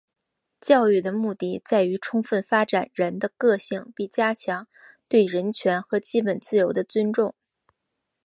[0.59, 4.67] 教育的目的在于充分发展人的个性并加强
[5.07, 7.35] 对人权和基本自由的尊重。